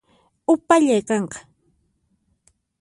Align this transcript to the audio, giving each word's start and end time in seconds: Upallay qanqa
Upallay 0.53 1.01
qanqa 1.07 1.39